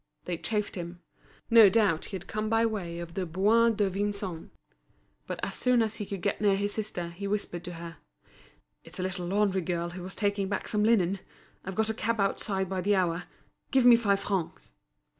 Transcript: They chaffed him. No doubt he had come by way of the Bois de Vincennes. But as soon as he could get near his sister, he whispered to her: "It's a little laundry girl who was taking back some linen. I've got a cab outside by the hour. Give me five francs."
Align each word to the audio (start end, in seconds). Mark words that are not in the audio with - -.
They 0.25 0.35
chaffed 0.35 0.73
him. 0.73 0.99
No 1.51 1.69
doubt 1.69 2.05
he 2.05 2.15
had 2.15 2.25
come 2.25 2.49
by 2.49 2.65
way 2.65 2.97
of 2.97 3.13
the 3.13 3.23
Bois 3.27 3.69
de 3.69 3.87
Vincennes. 3.87 4.49
But 5.27 5.39
as 5.43 5.53
soon 5.53 5.83
as 5.83 5.97
he 5.97 6.07
could 6.07 6.23
get 6.23 6.41
near 6.41 6.55
his 6.55 6.73
sister, 6.73 7.09
he 7.09 7.27
whispered 7.27 7.63
to 7.65 7.73
her: 7.73 7.97
"It's 8.83 8.97
a 8.97 9.03
little 9.03 9.27
laundry 9.27 9.61
girl 9.61 9.91
who 9.91 10.01
was 10.01 10.15
taking 10.15 10.49
back 10.49 10.67
some 10.67 10.83
linen. 10.83 11.19
I've 11.63 11.75
got 11.75 11.91
a 11.91 11.93
cab 11.93 12.19
outside 12.19 12.67
by 12.67 12.81
the 12.81 12.95
hour. 12.95 13.25
Give 13.69 13.85
me 13.85 13.95
five 13.95 14.19
francs." 14.21 14.71